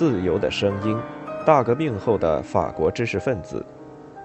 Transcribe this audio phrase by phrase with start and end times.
[0.00, 0.98] 自由的声音：
[1.44, 3.62] 大革命后的法国知识分子。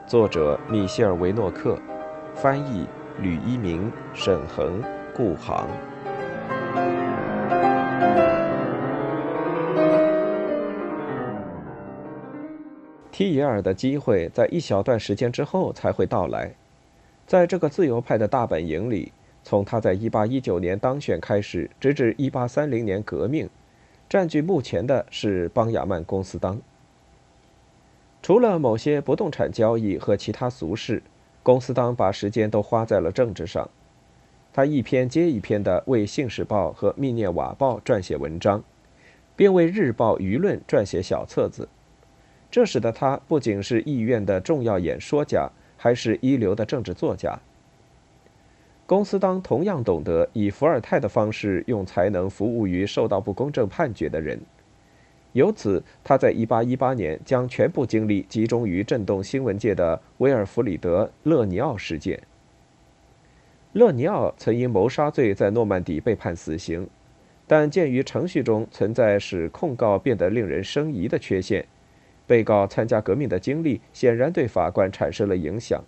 [0.08, 1.78] 作者：米歇尔·维诺克，
[2.34, 2.88] 翻译：
[3.20, 4.82] 吕一鸣、沈恒、
[5.14, 5.68] 顾航。
[13.12, 16.54] 提耶尔的机会在一小段时间之后才会到来。
[17.28, 19.12] 在这个自由派的大本营里，
[19.44, 23.50] 从他在1819年当选开始，直至1830年革命，
[24.08, 26.62] 占据目前的是邦雅曼公司当。
[28.22, 31.04] 除了某些不动产交易和其他俗事，
[31.44, 33.70] 公司当把时间都花在了政治上。
[34.54, 38.64] 他一篇接一篇地为《信使报》和《密涅瓦报》撰写文章，
[39.36, 41.68] 并为《日报》舆论撰写小册子。
[42.50, 47.38] 这使得他不仅是议院的重要演说家，还是一流的政治作家。
[48.88, 54.40] 公司当同样懂得以伏尔泰的方式用才能服务于受到不公正判决的人，
[55.34, 62.22] 由此他在1818年将全部精力集中于震动新闻界的威尔弗里德·勒尼奥事件。
[63.74, 66.88] 勒尼奥曾因谋杀罪在诺曼底被判死刑，
[67.48, 71.66] 但鉴于程序中存在使控告变得令人生疑的缺陷。
[72.28, 75.84] 被告参加革命的经历显然对法官产生了影响。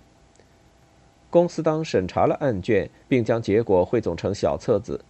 [1.29, 5.01] 公司当审查了案卷，并将结果汇总成小册子。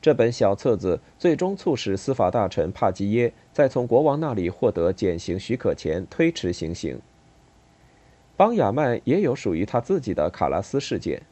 [0.00, 6.98] 这本小册子最终促使司法大臣帕基耶在从国王那里获得减刑许可前推迟行刑。
[8.36, 11.22] 邦雅曼也有属于他自己的卡拉斯事件。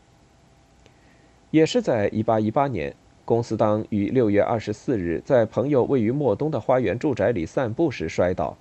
[1.51, 8.57] 也是在1818年，公司当于6月24日在朋友位于莫东的花园住宅里散步时摔倒。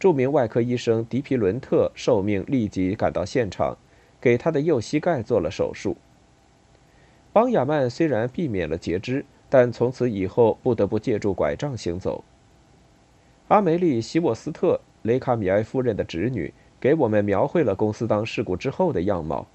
[0.00, 3.76] 著名外科医生迪皮伦特受命立即赶到现场，
[4.20, 5.96] 给他的右膝盖做了手术。
[7.32, 12.24] 邦雅曼虽然避免了截肢，但从此以后不得不借助拐杖行走。
[13.48, 19.46] 阿梅丽·希沃斯特，雷卡米埃夫人的侄女，给我们描绘了公司当事故之后的样貌。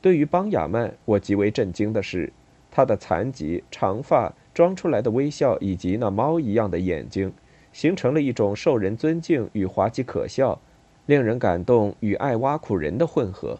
[0.00, 2.32] 对于邦雅曼，我极为震惊的是，
[2.70, 7.32] 他的残疾、长发、装出来的微笑以及那猫一样的眼睛。
[7.72, 10.60] 形成了一种受人尊敬与滑稽可笑、
[11.06, 13.58] 令人感动与爱挖苦人的混合。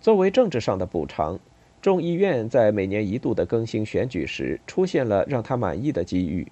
[0.00, 1.38] 作为政治上的补偿，
[1.80, 6.50] 众议院在每年一度的更新选举时出现了让他满意的机遇。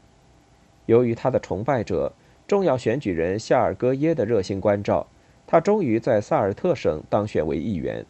[0.87, 2.13] 由于他的崇拜者、
[2.47, 5.07] 重要选举人夏尔戈耶的热心关照，
[5.47, 8.05] 他终于在萨尔特省当选为议员。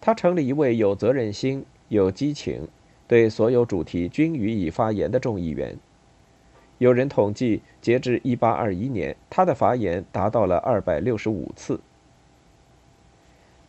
[0.00, 2.68] 他成了一位有责任心、有激情、
[3.06, 5.76] 对所有主题均予以发言的众议员。
[6.82, 11.78] 有人统计，截至1821年，他的发言达到了265次。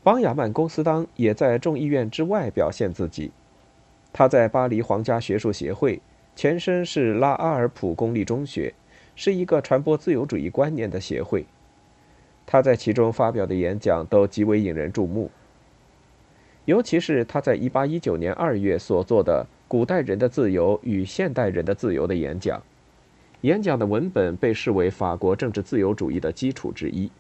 [0.02, 3.30] 邦雅曼公司当也在众议院之外表现自己。
[4.12, 6.02] 他在巴黎皇家学术协会，
[6.36, 8.74] 前身是拉阿尔普公立中学，
[9.16, 11.46] 是一个传播自由主义观念的协会。
[12.48, 15.30] 他在其中发表的演讲都极为引人注目，
[16.66, 22.60] 尤其是他在1819年2月所做的《古代人的自由与现代人的自由》的演讲。
[23.44, 27.12] 演讲的文本被视为法国政治自由主义的基础之一。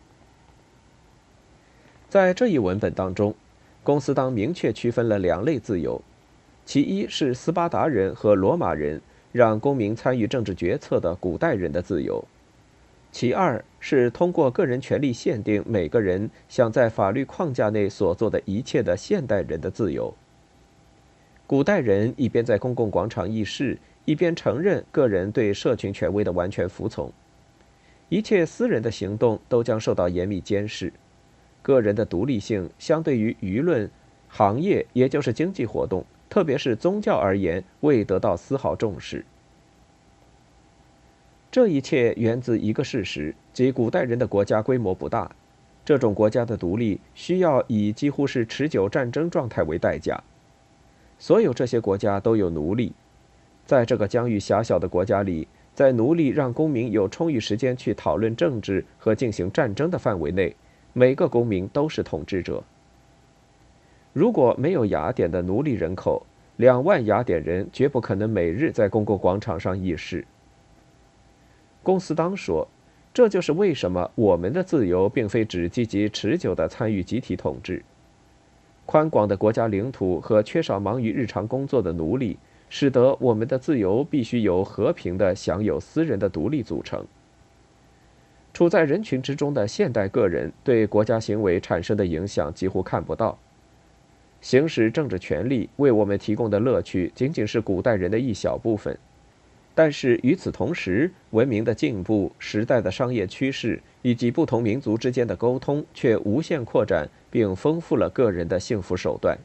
[2.07, 3.35] 在这一文本当中，
[3.83, 6.01] 公司当明确区分了两类自由：
[6.65, 9.01] 其一是斯巴达人和罗马人
[9.33, 12.23] 让公民参与政治决策的古代人的自由；
[13.11, 20.13] 其二是通过个人权利限定每个人想在法律框架内所做的一切的现代人的自由。
[21.45, 23.77] 古代人一边在公共广场议事。
[24.05, 27.11] 一边承认个人对社群权威的完全服从，
[28.09, 30.91] 一切私人的行动都将受到严密监视，
[31.61, 33.89] 个人的独立性相对于舆论、
[34.27, 39.23] 行业，也就是经济活动，特别是宗教而言，未得到丝毫重视。
[41.49, 45.33] 这一切源自一个事实，即古代人的国家规模不大，
[45.85, 50.21] 这种国家的独立需要以几乎是持久战争状态为代价。
[51.19, 52.91] 所有这些国家都有奴隶。
[53.65, 60.55] 在这个疆域狭小的国家里，在奴隶让公民有充裕时间去讨论政治和进行战争的范围内，
[60.91, 62.63] 每个公民都是统治者。
[64.11, 66.25] 如果没有雅典的奴隶人口，
[66.57, 70.25] 两万雅典人绝不可能每日在公共广场上议事。
[71.81, 72.67] 公司当说
[73.11, 77.81] ：“这就是为什么我们的自由并非只积极持久地参与集体统治。
[78.85, 82.37] 宽广的国家领土和缺少忙于日常工作的奴隶。”
[82.75, 87.05] 使得我们的自由必须由和平的享有私人的独立组成。
[88.51, 93.37] 处在人群之中的现代个人对国家行为产生的影响几乎看不到。
[94.41, 98.97] 行使政治权利为我们提供的乐趣仅仅是古代人的一小部分。
[99.75, 109.37] 但是与此同时，文明的进步、时代的商业趋势以及不同民族之间的沟通，却无限扩展并丰富了个人的幸福手段。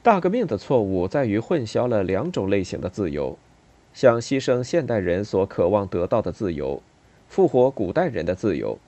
[0.00, 3.36] 大革命的错误在于混淆了两种类型的自由：
[3.92, 6.80] 想牺牲现代人所渴望得到的自由，
[7.28, 8.78] 复活古代人的自由。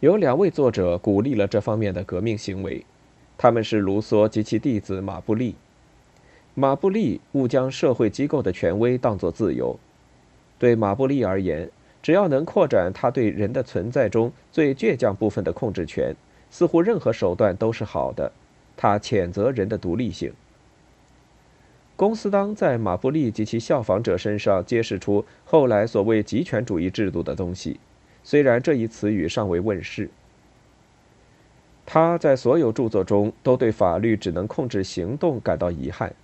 [0.00, 2.84] 有两位作者鼓励了这方面的革命行为，
[3.36, 5.54] 他们是卢梭及其弟子马布利。
[6.54, 9.78] 马布利误将社会机构的权威当作自由。
[10.58, 11.70] 对马布利而言，
[12.02, 16.16] 只要能扩展他对人的存在中最倔强部分的控制权，
[16.50, 18.32] 似乎任何手段都是好的。
[18.76, 20.32] 他谴责人的独立性。
[21.94, 27.78] 公司当在马布利及其效仿者身上揭示出后来所谓极权主义制度的东西，
[28.24, 30.10] 虽然这一词语尚未问世。
[31.84, 36.14] 他在所有著作中都对法律只能控制行动感到遗憾。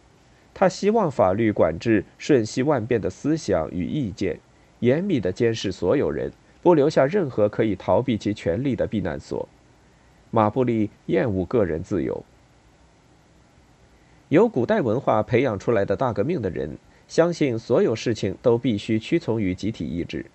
[0.54, 4.40] 他希望法律管制瞬息万变的思想与意见，
[4.80, 9.48] 严密地监视所有人，不留下任何可以逃避其权力的避难所。
[10.30, 12.24] 马布利厌恶个人自由。
[14.28, 16.76] 由古代文化培养出来的大革命的人，
[17.06, 20.26] 相信所有事情都必须屈从于集体意志，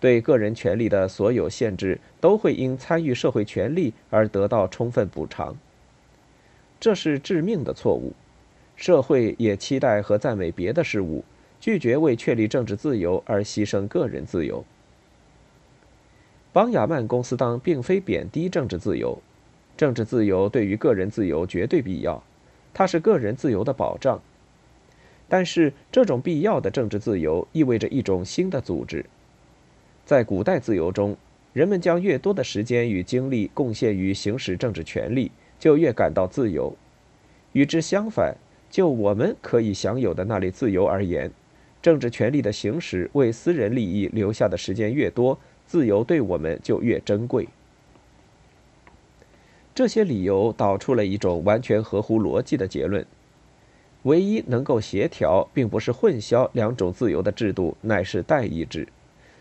[0.00, 5.56] 对个人权利的所有限制都会因参与社会权利而得到充分补偿。
[6.80, 8.12] 这是致命的错误。
[8.74, 11.24] 社会也期待和赞美别的事物，
[11.60, 14.64] 拒绝为确立政治自由而牺牲个人自由。
[16.52, 19.20] 邦雅曼公司当并非贬低政治自由，
[19.76, 22.22] 政治自由对于个人自由绝对必要，
[22.72, 24.20] 它是个人自由的保障。
[25.28, 29.04] 但是，这种必要的政治自由意味着一种新的组织。
[30.04, 31.16] 在古代自由中，
[31.52, 36.76] 人们将越多的时间与精力贡献于行使政治权利，就越感到自由。
[37.52, 38.36] 与之相反。
[38.70, 41.30] 就我们可以享有的那类自由而言，
[41.80, 47.48] 政治权利的行使为私人利益留下的时间越多，自由对我们就越珍贵。
[49.78, 53.06] 这些理由导出了一种完全合乎逻辑的结论：
[54.02, 58.88] 唯一能够协调并不是混淆两种自由的制度，乃是代议制，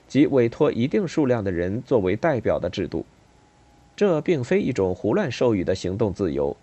[0.08, 3.04] 即委托一定数量的人作为代表的制度。
[3.96, 6.56] 这并非一种胡乱授予的行动自由。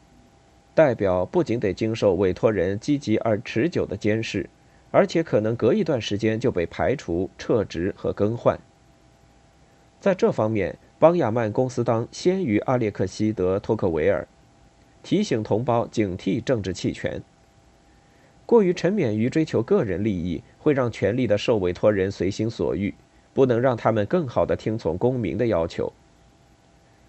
[0.72, 4.48] 代表不仅得经受委托人积极而持久的监视，
[4.92, 8.56] 而且可能隔一段时间就被排除、撤职和更换。
[10.00, 14.26] 在这方面，邦雅曼公司当先于阿列克西德·托克维尔，
[15.02, 17.22] 提醒同胞警惕政治弃权。
[18.46, 22.94] 过于沉湎于追求个人利益，会让权力的受委托人随心所欲，
[23.34, 25.92] 不能让他们更好地听从公民的要求。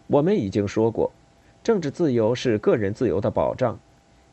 [0.07, 1.09] 我们已经说过。
[1.63, 3.79] 政治自由是个人自由的保障，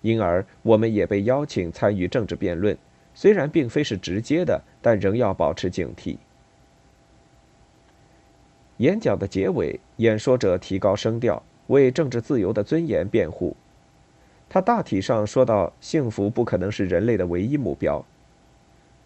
[0.01, 2.77] 因而我们也被邀请参与政治辩论，
[3.15, 6.17] 虽然并非是直接的，但仍要保持警惕。
[8.83, 13.57] 演讲的结尾，演说者提高声调，为政治自由的尊严辩护。
[14.49, 18.05] 他大体上说到：幸福不可能是人类的唯一目标。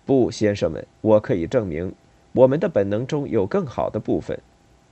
[0.07, 1.93] 不，先生们，我可以证明，
[2.33, 4.41] 我们的本能中有更好的部分。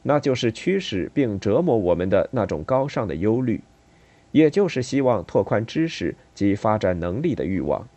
[0.03, 3.62] 那就是驱使并折磨我们的那种高尚的忧虑，
[4.33, 7.88] 也就是希望拓宽知识及发展能力的欲望。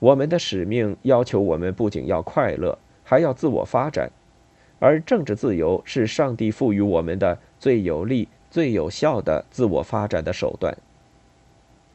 [0.00, 4.10] 我们的使命要求我们不仅要快乐，还要自我发展，
[4.82, 10.76] 而政治自由是上帝赋予我们的最有力、最有效的自我发展的手段。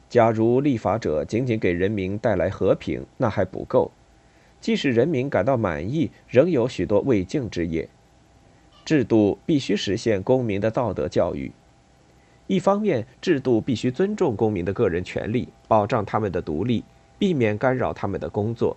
[0.08, 3.90] 假如立法者仅仅给人民带来和平，那还不够；
[4.58, 7.86] 即使人民感到满意，仍有许多未竟之业。
[8.86, 11.52] 制度必须实现公民的道德教育。
[12.46, 16.82] 一方面，制度必须尊重公民的个人权利，保障他们的独立，
[17.18, 18.74] 避免干扰他们的工作；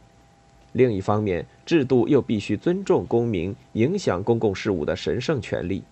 [0.74, 5.84] 另一方面，制度又必须尊重公民影响公共事务的神圣权利，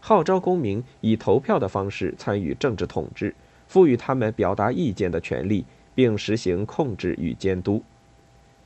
[0.00, 3.34] 号召公民以投票的方式参与政治统治，
[3.66, 7.82] 赋予他们表达意见的权利，并实行控制与监督。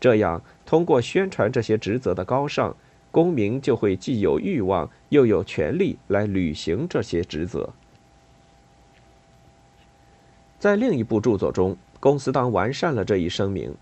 [0.01, 2.75] 这样，通过宣传这些职责的高尚。
[3.11, 7.73] 公民就会既有欲望又有权利来履行这些职责。
[10.59, 13.73] 在另一部著作中，公司当完善了这一声明：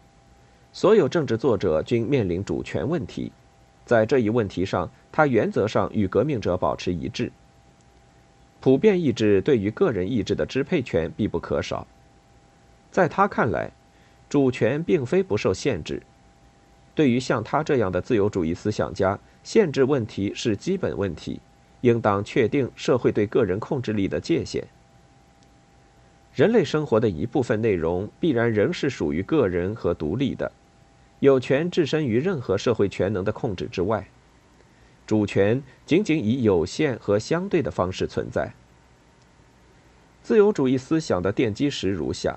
[0.72, 3.30] 所有政治作者均面临主权问题，
[3.84, 7.30] 在这一问题上，他原则上与革命者保持一致。
[8.58, 11.86] 普遍意志对于个人意志的支配权必不可少。
[12.90, 13.70] 在他看来，
[14.30, 16.02] 主权并非不受限制。
[16.94, 21.40] 对于像他这样的自由主义思想家，限制问题是基本问题，
[21.82, 24.66] 应当确定社会对个人控制力的界限。
[26.34, 30.50] 人类生活的一部分内容必然仍是属于个人和独立的，
[31.22, 34.08] 有权置身于任何社会权能的控制之外。
[35.06, 38.52] 主权仅仅以有限和相对的方式存在。
[40.20, 42.36] 自由主义思想的奠基石如下：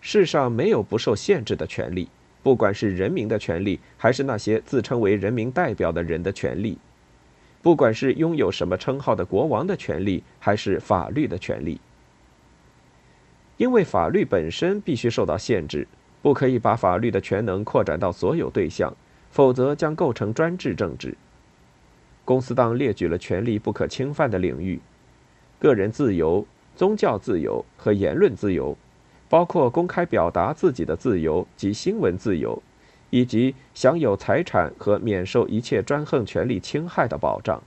[0.00, 2.08] 世上没有不受限制的权利，
[2.40, 6.78] 不管是人民的权利，还是那些自称为人民代表的人的权利；
[7.62, 11.80] 不管是拥有什么称号的国王的权利，还是法律的权利。
[13.56, 15.88] 因为法律本身必须受到限制，
[16.20, 18.94] 不可以把法律的权能扩展到所有对象，
[19.30, 21.16] 否则将构成专制政治。
[22.24, 24.80] 公司党列举了权利不可侵犯的领域：
[25.58, 26.46] 个人自由、
[26.76, 28.76] 宗教自由和言论自由，
[29.28, 32.62] 包括公开表达自己的自由及新闻自由，
[33.10, 37.62] 以及享有财产和免受一切专横权利侵害的保障。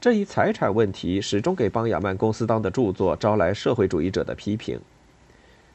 [0.00, 4.80] 这一财产问题始终给邦雅曼公司当的著作招来社会主义者的批评。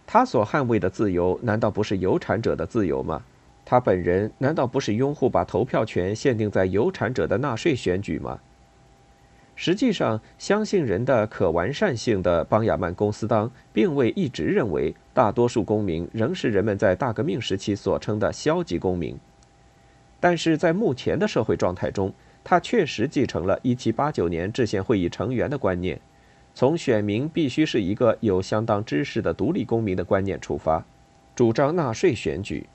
[0.05, 3.23] 他所捍卫的自由，难道不是有产者的自由吗？
[3.65, 8.39] 他本人难道不是拥护把投票权限定在有产者的纳税选举吗？
[9.55, 19.17] 实际上，相信人的可完善性的邦雅曼公司当，并未一直认为大多数公民仍是人们在大革命时期所称的消极公民。
[20.19, 22.11] 但是在目前的社会状态中，
[22.43, 26.01] 他确实继承了1789年制宪会议成员的观念，
[26.55, 30.85] 从选民必须是一个有相当知识的独立公民的观念出发，
[31.35, 32.67] 主张纳税选举。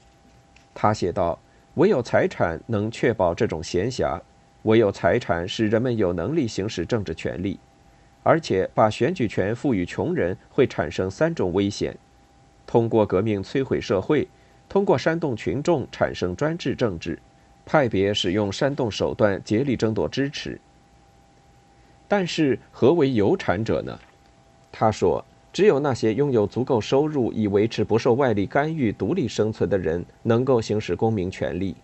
[0.74, 1.38] 他写道
[1.74, 4.20] ：“唯有财产能确保这种闲暇，
[4.62, 7.58] 唯有财产使人们有能力行使政治权利，
[8.24, 11.96] 而且把选举权赋予穷人会产生三种危险：
[12.66, 14.26] 通过革命摧毁社会，
[14.68, 17.18] 通过煽动群众产生专制政治。”
[17.64, 20.58] 派别使用煽动手段，竭力争夺支持。
[22.08, 23.98] 但是，何为有产者呢？
[24.72, 31.76] 他说：“只有那些拥有足够收入以维持不受外力干预、独立生存的人，能够行使公民权利。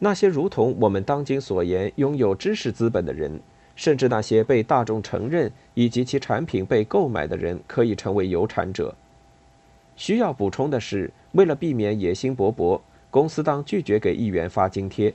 [0.00, 3.40] 那些如同我们当今所言拥有知识资本的人，
[3.76, 8.94] 甚至那些被大众承认以及其产品被购买的人，可以成为有产者。”
[9.94, 12.80] 需要补充的是，为了避免野心勃勃。
[13.10, 15.12] 公司当拒绝给议员发津贴，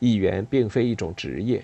[0.00, 1.62] 议员并非一种职业。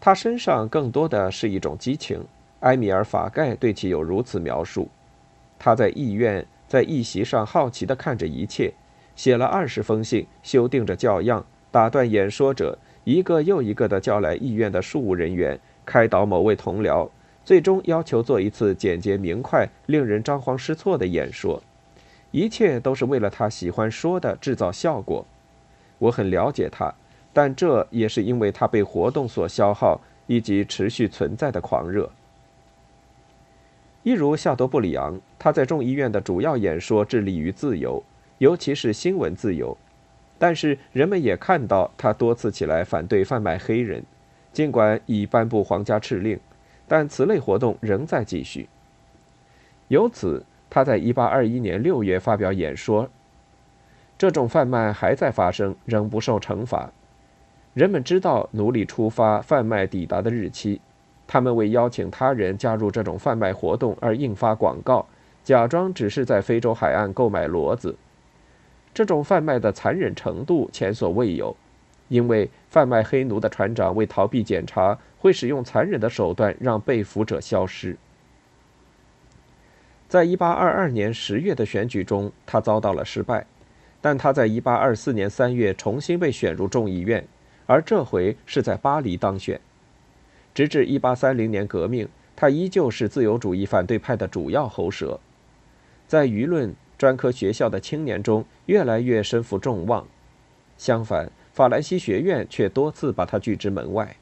[0.00, 2.24] 他身上更多的是一种激情。
[2.60, 4.88] 埃米尔·法盖对其有如此描述：
[5.58, 8.72] 他在议院在议席上好奇地看着一切，
[9.14, 17.08] 写了二十封信，修订着教样，打断演说者，一个又一个地叫来议院的事务人员，开导某位同僚，
[17.44, 21.62] 最终要求做一次简洁明快、令人张皇失措的演说。
[22.32, 25.24] 一切都是为了他喜欢说的制造效果。
[25.98, 26.92] 我很了解他，
[27.36, 32.10] 但这也是因为他被活动所消耗以及持续存在的狂热。
[34.02, 38.02] 一如夏多布里昂，他在众议院的主要演说致力于自由，
[38.38, 39.76] 尤其是新闻自由。
[40.38, 44.02] 但是人们也看到他多次起来反对贩卖黑人，
[44.54, 46.40] 尽管已颁布皇家敕令，
[46.88, 48.66] 但此类活动仍在继续。
[49.88, 50.42] 由此。
[50.68, 53.08] 他在1821年6月发表演说
[54.18, 56.90] ：“这种贩卖还在发生，仍不受惩罚。
[57.76, 60.80] 人们知道奴隶出发、贩卖抵达的日期。
[61.26, 65.06] 他们为邀请他人加入这种贩卖活动而印发广告，
[65.44, 67.94] 假装只是在非洲海岸购买骡子。
[68.94, 71.54] 这种贩卖的残忍程度前所未有，
[72.08, 77.94] 因为贩卖黑奴的船长为逃避检查，会使用残忍的手段让被俘者消失。”
[80.08, 83.44] 在1822年10月的选举中，他遭到了失败，
[84.00, 87.22] 但他在1824年3月重新被选入众议院，
[87.66, 89.60] 而这回是在巴黎当选。
[90.54, 95.20] 直至1830年革命，他依旧是自由主义反对派的主要喉舌，
[96.06, 100.06] 在舆论、专科学校的青年中越来越身负众望。
[100.78, 104.16] 相反，法兰西学院却多次把他拒之门外。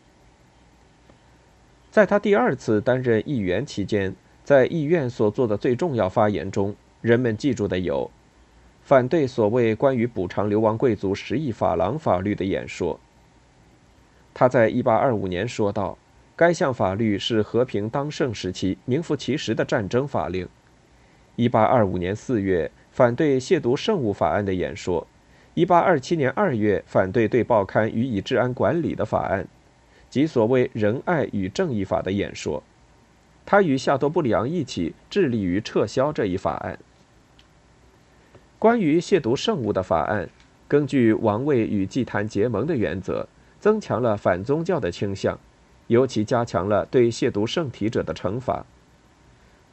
[1.91, 4.15] 在他第二次担任议员期间。
[4.45, 8.11] 在议院所做的最重要发言中，人们记住的有：
[8.83, 13.01] 反对所谓关于补偿流亡贵族十亿法郎法律的演说。
[14.35, 15.97] 他在1825年说道
[16.35, 20.49] ：“该项法律是和平当盛时期名副其实的战争法令。
[21.37, 25.07] ”1825 年4月反对亵渎圣物法案的演说
[25.55, 29.47] ；1827年2月反对对报刊予以治安管理的法案，
[30.11, 32.63] 即所谓仁爱与正义法的演说。
[33.47, 36.79] 他与夏多布里昂一起致力于撤销这一法案。
[38.59, 40.29] 关于亵渎圣物的法案，
[40.67, 43.29] 根据王位与祭坛结盟的原则，
[43.65, 45.39] 增强了反宗教的倾向，
[45.87, 48.63] 尤其加强了对亵渎圣体者的惩罚。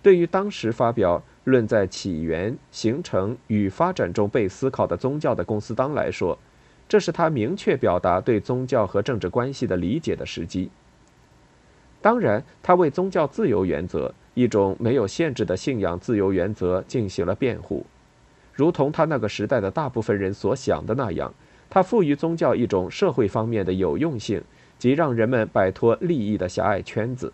[0.01, 6.39] 对于当时发表《论在起源、形成与发展中被思考的宗教》的公司当来说，
[6.88, 10.69] 这是他明确表达对宗教和政治关系的理解的时机。
[12.01, 17.86] 当然，他为宗教自由原则——一种没有限制的信仰自由原则——进行了辩护，
[18.53, 21.33] 如同他那个时代的大部分人所想的那样，
[21.71, 24.43] 他赋予宗教一种社会方面的有用性，
[24.77, 27.31] 即让人们摆脱利益的狭隘圈子。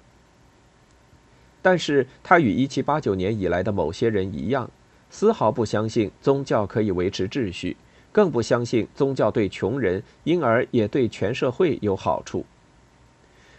[1.63, 4.69] 但是，他与1789年以来的某些人一样，
[5.09, 7.75] 丝毫不相信宗教可以维持秩序，
[8.11, 12.45] 更不相信宗教对穷人，因而也对全社会有好处。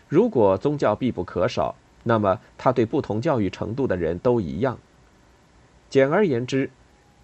[0.06, 4.78] 如果宗教必不可少，那么它对不同教育程度的人都一样。
[5.90, 6.70] 简而言之，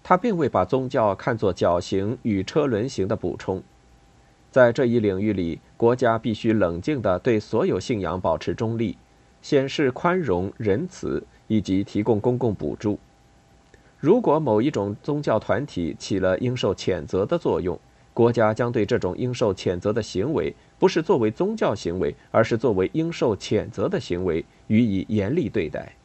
[0.07, 3.63] 他并未把宗教看作绞刑与车轮刑的补充。
[4.51, 8.95] 在这一领域里，国家必须冷静地对所有信仰保持中立，
[9.41, 12.99] 显示宽容、仁慈，以及提供公共补助。
[13.99, 17.77] 如果某一种宗教团体起了应受谴责的作用，
[18.13, 20.55] 国家将对这种应受谴责的行为。
[20.77, 25.95] 不是作为宗教行为，而是作为应受谴责的行为予以严厉对待。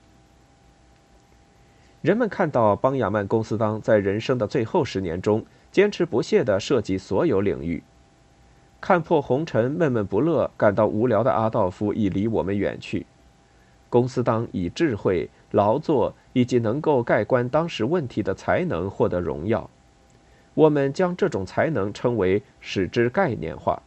[2.03, 7.83] 人们看到邦雅曼公司当在人生的最后十年中坚持不懈地涉及所有领域，
[8.81, 13.05] 看破红尘、闷闷不乐、感到无聊的阿道夫已离我们远去。
[13.91, 19.69] 公司当以智慧、劳作以及能够盖棺当时问题的才能获得荣耀。
[20.55, 23.83] 我们将这种才能称为使之概念化。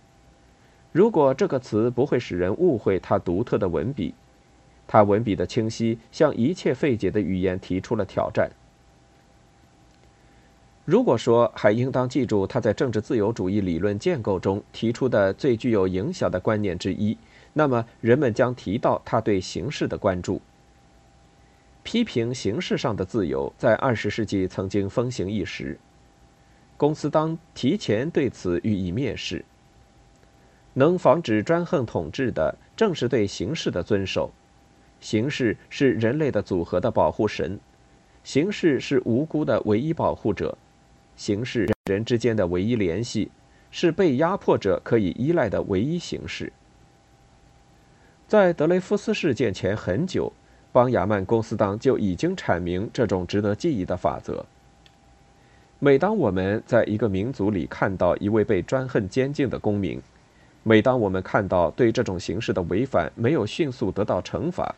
[0.92, 4.14] 如果这个词不会使人误会他独特的文笔，
[4.88, 8.50] 他文笔的清晰向一切费解的语言提出了挑战。
[10.86, 17.18] 如果说还应当记住他在政治自由主义理论建构中提出的最具有影响的观念之一，
[17.54, 20.42] 那么人们将提到他对形式的关注。
[21.84, 25.78] 批评形式上的自由在二十世纪曾经风行一时，
[26.76, 29.46] 公司当提前对此予以蔑视。
[30.74, 34.32] 能防止专横统治的，正是对形式的遵守。
[35.04, 37.60] 形式是人类的组合的保护神，
[38.24, 40.58] 形式是无辜的唯一保护者，
[41.18, 43.30] 形式人之间的唯一联系，
[43.70, 46.54] 是被压迫者可以依赖的唯一形式。
[48.30, 50.32] 在德雷夫斯事件前很久，
[50.72, 54.46] 邦雅曼公司当就已经阐明这种值得记忆的法则。
[55.80, 60.02] 每当我们在一个民族里看到一位被专横监禁的公民，
[60.64, 64.74] 每当我们看到对这种形式的违反没有迅速得到惩罚，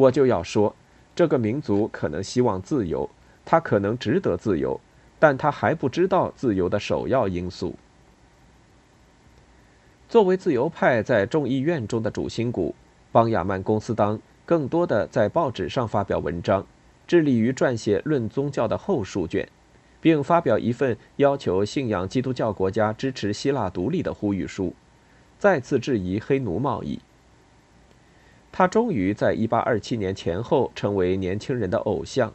[0.00, 0.74] 我就要说，
[1.14, 3.10] 这个民族可能希望自由，
[3.44, 4.80] 他可能值得自由，
[5.18, 7.74] 但他还不知道自由的首要因素。
[10.08, 12.74] 作为自由派在众议院中的主心骨，
[13.12, 16.64] 邦雅曼公司当更多的在报纸上发表文章，
[17.06, 19.46] 致力于撰写《论宗教》的后数卷，
[20.00, 24.74] 并发表一份要求信仰基督教国家支持希腊独立的呼吁书。
[25.38, 26.98] 再次质疑黑奴贸易。
[28.52, 32.32] 他终于在1827年前后成为年轻人的偶像，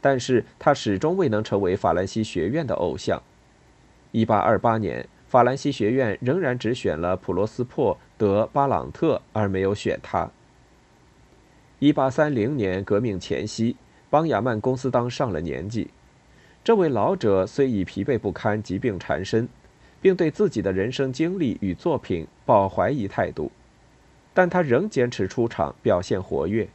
[0.00, 3.22] 但是他始终未能成为法兰西学院的偶像。
[4.12, 10.30] 1828年，法兰西学院仍然只选了普罗斯珀·德·巴朗特，而没有选他。
[11.80, 13.76] 1830年革命前夕，
[14.08, 15.90] 邦雅曼公司当上了年纪，
[16.64, 19.48] 这位老者虽已疲惫不堪，疾病缠身。
[20.00, 23.50] 并对自己的人生经历与作品抱怀疑态度，
[24.38, 26.68] 但他仍坚持出场，表现活跃。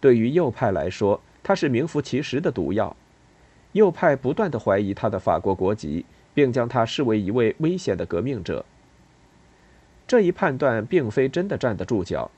[0.00, 2.96] 对于右派来说，他是名副其实的毒药。
[3.72, 8.64] 右派不断的怀疑他的法国国籍，并将他视为一位危险的革命者。
[10.06, 12.30] 这一判断并非真的站得住脚，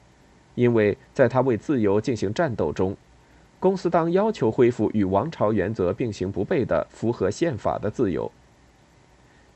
[0.54, 2.96] 因为在他为自由进行战斗中，
[3.60, 8.32] 公司当要求恢复与王朝原则并行不悖的符合宪法的自由。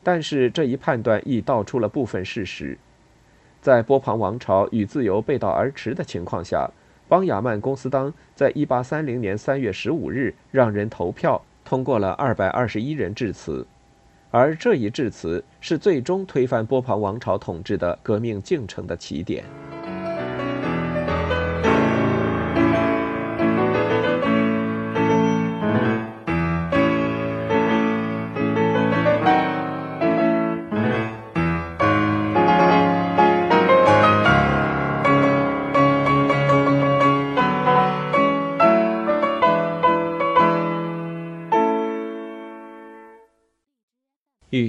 [0.02, 2.76] 但是这一判断亦道出了部分事实，
[3.60, 6.70] 在波旁王朝与自由背道而驰的情况下，
[7.08, 13.66] 邦雅曼公司当在1830年3月15日让人投票通过了221人致辞，
[14.30, 19.44] 而这一致辞是最终推翻波旁王朝统治的革命进程的起点。